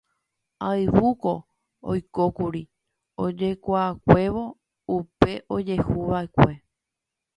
[0.69, 1.33] Ayvúko
[1.91, 2.61] oikókuri
[3.23, 4.43] ojekuaakuévo
[4.97, 6.53] upe ojehuva'ekue.